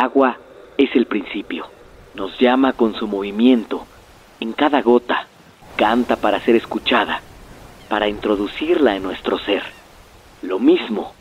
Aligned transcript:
agua 0.00 0.38
es 0.78 0.94
el 0.96 1.06
principio. 1.06 1.66
Nos 2.14 2.38
llama 2.38 2.72
con 2.72 2.94
su 2.94 3.06
movimiento. 3.06 3.86
En 4.40 4.52
cada 4.52 4.80
gota, 4.80 5.26
canta 5.76 6.16
para 6.16 6.40
ser 6.40 6.56
escuchada, 6.56 7.20
para 7.88 8.08
introducirla 8.08 8.96
en 8.96 9.02
nuestro 9.02 9.38
ser. 9.38 9.62
Lo 10.42 10.58
mismo 10.58 11.12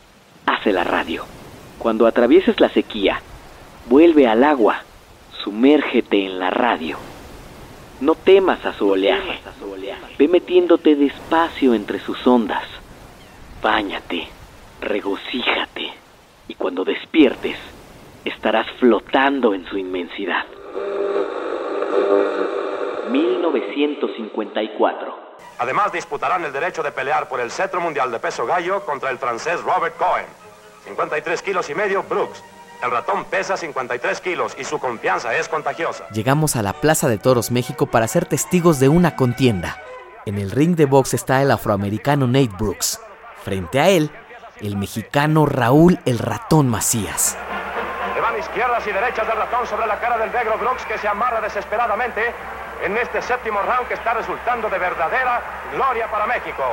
hace 0.45 0.71
la 0.71 0.85
radio. 0.85 1.25
Cuando 1.77 2.07
atravieses 2.07 2.59
la 2.61 2.69
sequía, 2.69 3.21
vuelve 3.89 4.27
al 4.27 4.43
agua, 4.45 4.83
sumérgete 5.43 6.25
en 6.25 6.39
la 6.39 6.49
radio. 6.49 6.97
No 7.99 8.15
temas 8.15 8.65
a 8.65 8.73
su 8.73 8.87
oleaje, 8.87 9.39
ve 10.17 10.27
metiéndote 10.29 10.95
despacio 10.95 11.73
entre 11.73 11.99
sus 11.99 12.25
ondas. 12.25 12.63
Báñate, 13.61 14.29
regocíjate, 14.79 15.91
y 16.47 16.53
cuando 16.53 16.85
despiertes, 16.85 17.57
estarás 18.25 18.65
flotando 18.79 19.53
en 19.53 19.65
su 19.67 19.77
inmensidad. 19.77 20.45
1954 23.11 25.29
Además 25.59 25.91
disputarán 25.91 26.45
el 26.45 26.53
derecho 26.53 26.81
de 26.81 26.91
pelear 26.91 27.27
por 27.27 27.41
el 27.41 27.51
cetro 27.51 27.81
mundial 27.81 28.11
de 28.11 28.19
peso 28.19 28.45
gallo 28.45 28.85
contra 28.85 29.09
el 29.09 29.17
francés 29.17 29.61
Robert 29.61 29.95
Cohen. 29.97 30.25
53 30.85 31.41
kilos 31.41 31.69
y 31.69 31.75
medio, 31.75 32.03
Brooks. 32.03 32.41
El 32.81 32.91
ratón 32.91 33.25
pesa 33.25 33.57
53 33.57 34.21
kilos 34.21 34.55
y 34.57 34.63
su 34.63 34.79
confianza 34.79 35.35
es 35.35 35.49
contagiosa. 35.49 36.07
Llegamos 36.11 36.55
a 36.55 36.61
la 36.61 36.71
Plaza 36.71 37.09
de 37.09 37.17
Toros 37.17 37.51
México 37.51 37.87
para 37.87 38.07
ser 38.07 38.25
testigos 38.25 38.79
de 38.79 38.87
una 38.87 39.17
contienda. 39.17 39.77
En 40.25 40.37
el 40.37 40.49
ring 40.49 40.77
de 40.77 40.85
box 40.85 41.13
está 41.13 41.41
el 41.41 41.51
afroamericano 41.51 42.25
Nate 42.25 42.55
Brooks. 42.57 43.01
Frente 43.43 43.81
a 43.81 43.89
él, 43.89 44.11
el 44.61 44.77
mexicano 44.77 45.45
Raúl 45.45 45.99
el 46.05 46.19
Ratón 46.19 46.69
Macías. 46.69 47.37
Izquierdas 48.49 48.87
y 48.87 48.91
derechas 48.91 49.27
del 49.27 49.37
ratón 49.37 49.67
sobre 49.67 49.85
la 49.85 49.99
cara 49.99 50.17
del 50.17 50.31
negro 50.31 50.57
Brooks 50.57 50.83
que 50.85 50.97
se 50.97 51.07
amarra 51.07 51.39
desesperadamente 51.39 52.33
en 52.83 52.97
este 52.97 53.21
séptimo 53.21 53.61
round 53.61 53.87
que 53.87 53.93
está 53.93 54.15
resultando 54.15 54.67
de 54.69 54.79
verdadera 54.79 55.41
gloria 55.75 56.09
para 56.09 56.25
México. 56.25 56.63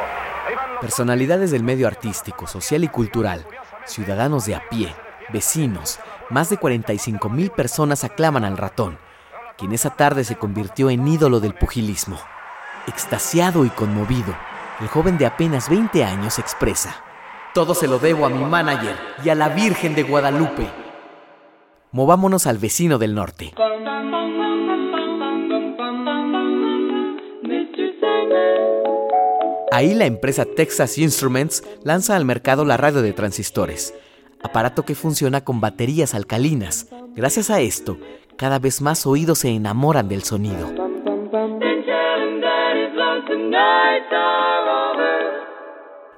Personalidades 0.81 1.51
del 1.51 1.63
medio 1.63 1.87
artístico, 1.87 2.47
social 2.47 2.83
y 2.83 2.89
cultural, 2.89 3.47
ciudadanos 3.85 4.47
de 4.47 4.55
a 4.55 4.67
pie, 4.71 4.95
vecinos, 5.29 6.01
más 6.31 6.49
de 6.49 6.57
45 6.57 7.29
mil 7.29 7.51
personas 7.51 8.05
aclaman 8.05 8.47
al 8.47 8.57
ratón, 8.57 8.99
quien 9.59 9.73
esa 9.73 9.91
tarde 9.91 10.25
se 10.25 10.37
convirtió 10.37 10.89
en 10.89 11.07
ídolo 11.07 11.41
del 11.41 11.53
pugilismo. 11.53 12.19
Extasiado 12.87 13.67
y 13.67 13.69
conmovido, 13.69 14.35
el 14.81 14.89
joven 14.89 15.19
de 15.19 15.27
apenas 15.27 15.69
20 15.69 16.05
años 16.05 16.39
expresa, 16.39 17.03
todo 17.53 17.75
se 17.75 17.87
lo 17.87 17.99
debo 17.99 18.25
a 18.25 18.31
mi 18.31 18.45
manager 18.45 18.97
y 19.23 19.29
a 19.29 19.35
la 19.35 19.51
Virgen 19.51 19.95
de 19.95 20.05
Guadalupe. 20.05 20.86
Movámonos 21.97 22.47
al 22.47 22.59
vecino 22.59 22.99
del 22.99 23.15
norte. 23.15 23.55
Ahí 29.73 29.95
la 29.95 30.05
empresa 30.05 30.45
Texas 30.45 30.99
Instruments 30.99 31.65
lanza 31.85 32.15
al 32.15 32.27
mercado 32.27 32.67
la 32.67 32.77
radio 32.77 33.01
de 33.01 33.15
transistores, 33.15 33.95
aparato 34.43 34.85
que 34.85 34.95
funciona 34.95 35.43
con 35.43 35.63
baterías 35.63 36.15
alcalinas. 36.15 36.89
Gracias 37.15 37.49
a 37.49 37.63
esto, 37.63 37.97
cada 38.37 38.59
vez 38.59 38.83
más 38.83 39.07
oídos 39.07 39.39
se 39.39 39.49
enamoran 39.49 40.07
del 40.07 40.23
sonido. 40.23 40.71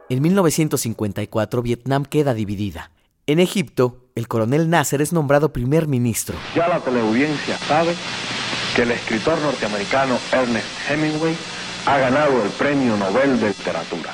En 0.08 0.22
1954 0.22 1.62
Vietnam 1.62 2.04
queda 2.04 2.34
dividida. 2.34 2.90
En 3.28 3.38
Egipto, 3.38 4.07
el 4.18 4.26
coronel 4.26 4.68
Nasser 4.68 5.00
es 5.00 5.12
nombrado 5.12 5.52
primer 5.52 5.86
ministro. 5.86 6.36
Ya 6.52 6.66
la 6.66 6.80
teleaudiencia 6.80 7.56
sabe 7.56 7.94
que 8.74 8.82
el 8.82 8.90
escritor 8.90 9.38
norteamericano 9.38 10.18
Ernest 10.32 10.66
Hemingway 10.90 11.36
ha 11.86 11.98
ganado 11.98 12.42
el 12.42 12.50
Premio 12.50 12.96
Nobel 12.96 13.40
de 13.40 13.48
Literatura. 13.48 14.10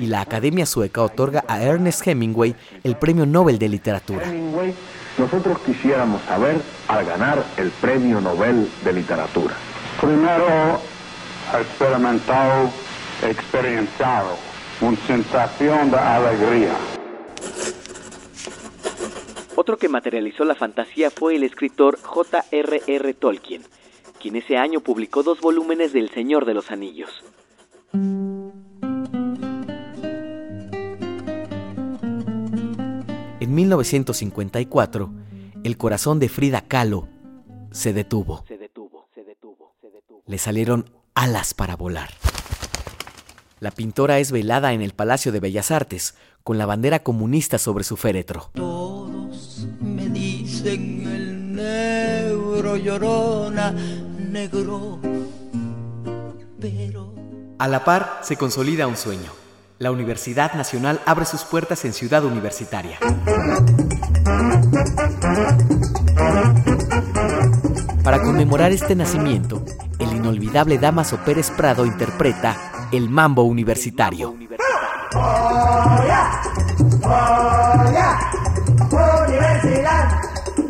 Y 0.00 0.06
la 0.06 0.22
Academia 0.22 0.66
Sueca 0.66 1.00
otorga 1.00 1.44
a 1.46 1.62
Ernest 1.62 2.04
Hemingway 2.04 2.56
el 2.82 2.96
Premio 2.96 3.24
Nobel 3.24 3.60
de 3.60 3.68
Literatura. 3.68 4.28
Hemingway, 4.28 4.74
nosotros 5.16 5.60
quisiéramos 5.60 6.20
saber 6.22 6.60
al 6.88 7.04
ganar 7.04 7.44
el 7.56 7.70
Premio 7.70 8.20
Nobel 8.20 8.68
de 8.84 8.92
Literatura. 8.92 9.54
Primero, 10.00 10.80
experimentado, 11.56 12.68
experienciado, 13.22 14.36
una 14.80 14.98
sensación 15.06 15.92
de 15.92 15.98
alegría. 15.98 16.95
Otro 19.58 19.78
que 19.78 19.88
materializó 19.88 20.44
la 20.44 20.54
fantasía 20.54 21.10
fue 21.10 21.34
el 21.34 21.42
escritor 21.42 21.98
J.R.R. 22.02 23.14
Tolkien, 23.14 23.62
quien 24.20 24.36
ese 24.36 24.58
año 24.58 24.80
publicó 24.80 25.22
dos 25.22 25.40
volúmenes 25.40 25.94
del 25.94 26.10
Señor 26.10 26.44
de 26.44 26.52
los 26.52 26.70
Anillos. 26.70 27.24
En 33.40 33.54
1954, 33.54 35.10
el 35.64 35.78
corazón 35.78 36.18
de 36.18 36.28
Frida 36.28 36.60
Kahlo 36.60 37.08
se 37.70 37.94
detuvo. 37.94 38.44
Le 40.26 40.36
salieron 40.36 40.90
alas 41.14 41.54
para 41.54 41.76
volar. 41.76 42.10
La 43.60 43.70
pintora 43.70 44.18
es 44.18 44.32
velada 44.32 44.74
en 44.74 44.82
el 44.82 44.92
Palacio 44.92 45.32
de 45.32 45.40
Bellas 45.40 45.70
Artes, 45.70 46.14
con 46.44 46.58
la 46.58 46.66
bandera 46.66 46.98
comunista 46.98 47.56
sobre 47.56 47.84
su 47.84 47.96
féretro. 47.96 48.50
Dicen 50.66 51.06
el 51.06 51.54
negro 51.54 52.76
llorona, 52.76 53.70
negro, 54.18 54.98
pero... 56.60 57.14
A 57.60 57.68
la 57.68 57.84
par, 57.84 58.18
se 58.22 58.36
consolida 58.36 58.88
un 58.88 58.96
sueño. 58.96 59.30
La 59.78 59.92
Universidad 59.92 60.54
Nacional 60.54 61.00
abre 61.06 61.24
sus 61.24 61.44
puertas 61.44 61.84
en 61.84 61.92
Ciudad 61.92 62.24
Universitaria. 62.24 62.98
Para 68.02 68.20
conmemorar 68.24 68.72
este 68.72 68.96
nacimiento, 68.96 69.64
el 70.00 70.16
inolvidable 70.16 70.78
Damaso 70.78 71.18
Pérez 71.24 71.52
Prado 71.52 71.86
interpreta 71.86 72.88
El 72.90 73.08
Mambo 73.08 73.44
Universitario. 73.44 74.30
Universidad 79.28 80.25